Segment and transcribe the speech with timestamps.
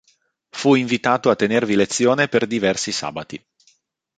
[0.49, 3.45] Fu invitato a tenervi lezione per diversi sabati.